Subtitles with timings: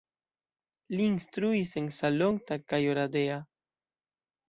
[0.95, 3.41] Li instruis en Salonta kaj Oradea.